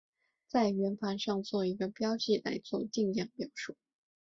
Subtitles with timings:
[0.47, 3.75] 在圆盘上做一个标记来做定量描述。